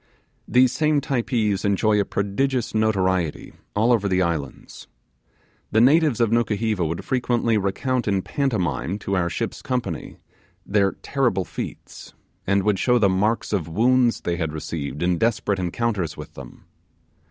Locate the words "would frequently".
6.83-7.55